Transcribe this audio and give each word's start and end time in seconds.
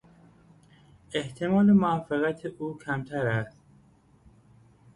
احتمال 1.13 1.71
موفقیت 1.73 2.45
او 2.45 2.77
کمتر 2.77 3.27
است. 3.27 3.57